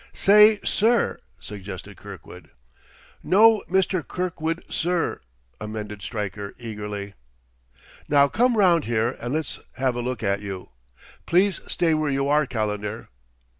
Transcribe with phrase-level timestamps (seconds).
[0.13, 2.49] "Say 'sir'!" suggested Kirkwood.
[3.21, 4.01] "No, Mr.
[4.01, 5.21] Kirkwood, sir,"
[5.59, 7.13] amended Stryker eagerly.
[8.09, 10.69] "Now come round here and let's have a look at you.
[11.27, 13.09] Please stay where you are, Calendar....